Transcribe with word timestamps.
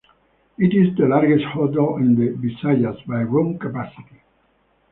It 0.57 0.73
is 0.73 0.97
the 0.97 1.05
largest 1.07 1.43
hotel 1.45 1.97
in 1.97 2.15
the 2.15 2.31
Visayas 2.31 2.99
by 3.05 3.19
room 3.19 3.59
capacity. 3.59 4.23